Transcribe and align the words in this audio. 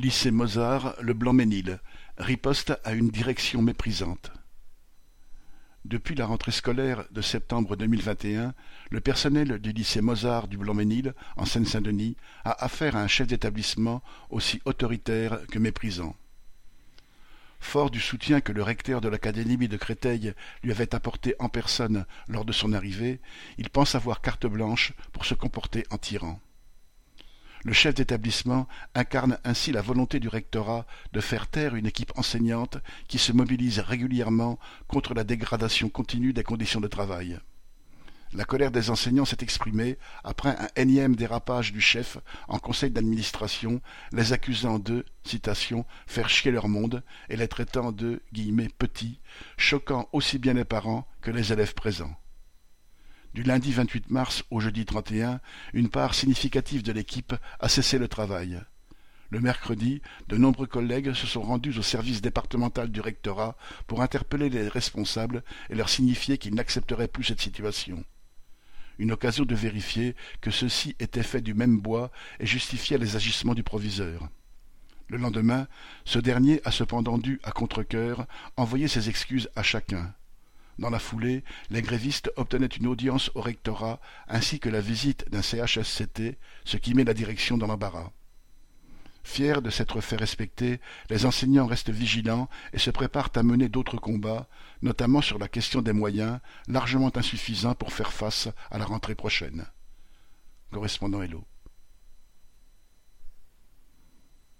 Lycée 0.00 0.30
Mozart, 0.30 0.94
le 1.02 1.12
Blanc-Ménil, 1.12 1.78
riposte 2.16 2.72
à 2.84 2.94
une 2.94 3.10
direction 3.10 3.60
méprisante. 3.60 4.32
Depuis 5.84 6.14
la 6.14 6.24
rentrée 6.24 6.52
scolaire 6.52 7.04
de 7.10 7.20
septembre 7.20 7.76
2021, 7.76 8.54
le 8.90 9.00
personnel 9.02 9.58
du 9.58 9.72
lycée 9.72 10.00
Mozart 10.00 10.48
du 10.48 10.56
Blanc-Ménil, 10.56 11.12
en 11.36 11.44
Seine-Saint-Denis, 11.44 12.16
a 12.44 12.64
affaire 12.64 12.96
à 12.96 13.02
un 13.02 13.08
chef 13.08 13.26
d'établissement 13.26 14.02
aussi 14.30 14.62
autoritaire 14.64 15.46
que 15.48 15.58
méprisant. 15.58 16.16
Fort 17.58 17.90
du 17.90 18.00
soutien 18.00 18.40
que 18.40 18.52
le 18.52 18.62
recteur 18.62 19.02
de 19.02 19.08
l'académie 19.10 19.68
de 19.68 19.76
Créteil 19.76 20.32
lui 20.62 20.70
avait 20.70 20.94
apporté 20.94 21.34
en 21.40 21.50
personne 21.50 22.06
lors 22.26 22.46
de 22.46 22.52
son 22.52 22.72
arrivée, 22.72 23.20
il 23.58 23.68
pense 23.68 23.94
avoir 23.94 24.22
carte 24.22 24.46
blanche 24.46 24.94
pour 25.12 25.26
se 25.26 25.34
comporter 25.34 25.84
en 25.90 25.98
tyran. 25.98 26.40
Le 27.62 27.74
chef 27.74 27.94
d'établissement 27.94 28.66
incarne 28.94 29.38
ainsi 29.44 29.70
la 29.70 29.82
volonté 29.82 30.18
du 30.18 30.28
rectorat 30.28 30.86
de 31.12 31.20
faire 31.20 31.46
taire 31.46 31.74
une 31.74 31.86
équipe 31.86 32.12
enseignante 32.16 32.78
qui 33.06 33.18
se 33.18 33.32
mobilise 33.32 33.80
régulièrement 33.80 34.58
contre 34.88 35.12
la 35.12 35.24
dégradation 35.24 35.90
continue 35.90 36.32
des 36.32 36.42
conditions 36.42 36.80
de 36.80 36.88
travail. 36.88 37.38
La 38.32 38.44
colère 38.44 38.70
des 38.70 38.90
enseignants 38.90 39.24
s'est 39.24 39.38
exprimée 39.40 39.98
après 40.22 40.56
un 40.56 40.68
énième 40.76 41.16
dérapage 41.16 41.72
du 41.72 41.80
chef 41.80 42.16
en 42.48 42.58
conseil 42.58 42.90
d'administration, 42.90 43.82
les 44.12 44.32
accusant 44.32 44.78
de 44.78 45.04
citation, 45.24 45.84
faire 46.06 46.30
chier 46.30 46.52
leur 46.52 46.68
monde 46.68 47.02
et 47.28 47.36
les 47.36 47.48
traitant 47.48 47.92
de 47.92 48.22
guillemets, 48.32 48.70
petits, 48.78 49.20
choquant 49.58 50.08
aussi 50.12 50.38
bien 50.38 50.54
les 50.54 50.64
parents 50.64 51.08
que 51.20 51.32
les 51.32 51.52
élèves 51.52 51.74
présents. 51.74 52.16
Du 53.32 53.44
lundi 53.44 53.70
28 53.70 54.10
mars 54.10 54.42
au 54.50 54.58
jeudi 54.58 54.84
31, 54.84 55.40
une 55.72 55.88
part 55.88 56.14
significative 56.14 56.82
de 56.82 56.90
l'équipe 56.90 57.32
a 57.60 57.68
cessé 57.68 57.96
le 57.96 58.08
travail. 58.08 58.60
Le 59.30 59.38
mercredi, 59.38 60.02
de 60.26 60.36
nombreux 60.36 60.66
collègues 60.66 61.12
se 61.12 61.28
sont 61.28 61.42
rendus 61.42 61.78
au 61.78 61.82
service 61.82 62.20
départemental 62.20 62.90
du 62.90 63.00
rectorat 63.00 63.56
pour 63.86 64.02
interpeller 64.02 64.48
les 64.48 64.66
responsables 64.66 65.44
et 65.68 65.76
leur 65.76 65.88
signifier 65.88 66.38
qu'ils 66.38 66.56
n'accepteraient 66.56 67.06
plus 67.06 67.22
cette 67.22 67.40
situation. 67.40 68.04
Une 68.98 69.12
occasion 69.12 69.44
de 69.44 69.54
vérifier 69.54 70.16
que 70.40 70.50
ceux-ci 70.50 70.96
étaient 70.98 71.22
faits 71.22 71.44
du 71.44 71.54
même 71.54 71.78
bois 71.78 72.10
et 72.40 72.46
justifiaient 72.46 72.98
les 72.98 73.14
agissements 73.14 73.54
du 73.54 73.62
proviseur. 73.62 74.28
Le 75.06 75.18
lendemain, 75.18 75.68
ce 76.04 76.18
dernier 76.18 76.60
a 76.64 76.72
cependant 76.72 77.16
dû, 77.16 77.40
à 77.44 77.52
contre-cœur, 77.52 78.26
envoyer 78.56 78.88
ses 78.88 79.08
excuses 79.08 79.48
à 79.54 79.62
chacun. 79.62 80.12
Dans 80.80 80.88
la 80.88 80.98
foulée, 80.98 81.44
les 81.68 81.82
grévistes 81.82 82.32
obtenaient 82.36 82.64
une 82.64 82.86
audience 82.86 83.30
au 83.34 83.42
rectorat 83.42 84.00
ainsi 84.28 84.60
que 84.60 84.70
la 84.70 84.80
visite 84.80 85.30
d'un 85.30 85.42
CHSCT, 85.42 86.38
ce 86.64 86.78
qui 86.78 86.94
met 86.94 87.04
la 87.04 87.12
direction 87.12 87.58
dans 87.58 87.66
l'embarras. 87.66 88.12
Fiers 89.22 89.60
de 89.62 89.68
s'être 89.68 90.00
fait 90.00 90.16
respecter, 90.16 90.80
les 91.10 91.26
enseignants 91.26 91.66
restent 91.66 91.90
vigilants 91.90 92.48
et 92.72 92.78
se 92.78 92.90
préparent 92.90 93.30
à 93.34 93.42
mener 93.42 93.68
d'autres 93.68 93.98
combats, 93.98 94.48
notamment 94.80 95.20
sur 95.20 95.38
la 95.38 95.48
question 95.48 95.82
des 95.82 95.92
moyens, 95.92 96.40
largement 96.66 97.14
insuffisants 97.14 97.74
pour 97.74 97.92
faire 97.92 98.14
face 98.14 98.48
à 98.70 98.78
la 98.78 98.86
rentrée 98.86 99.14
prochaine. 99.14 99.66
Correspondant 100.72 101.20
Hello. 101.20 101.44